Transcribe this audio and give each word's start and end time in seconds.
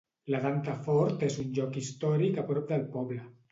El 0.29 0.37
Danta 0.45 0.73
Fort 0.87 1.27
és 1.29 1.37
un 1.45 1.53
lloc 1.59 1.79
històric 1.83 2.43
a 2.43 2.49
prop 2.51 2.69
del 2.75 2.91
poble. 2.99 3.23